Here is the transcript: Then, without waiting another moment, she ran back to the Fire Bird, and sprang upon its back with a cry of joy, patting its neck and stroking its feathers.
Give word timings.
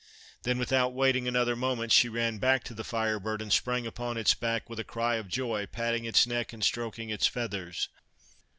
Then, 0.41 0.57
without 0.57 0.93
waiting 0.95 1.27
another 1.27 1.55
moment, 1.55 1.91
she 1.91 2.09
ran 2.09 2.39
back 2.39 2.63
to 2.63 2.73
the 2.73 2.83
Fire 2.83 3.19
Bird, 3.19 3.39
and 3.39 3.53
sprang 3.53 3.85
upon 3.85 4.17
its 4.17 4.33
back 4.33 4.67
with 4.67 4.79
a 4.79 4.83
cry 4.83 5.17
of 5.17 5.27
joy, 5.27 5.67
patting 5.67 6.05
its 6.05 6.25
neck 6.25 6.53
and 6.53 6.63
stroking 6.63 7.11
its 7.11 7.27
feathers. 7.27 7.87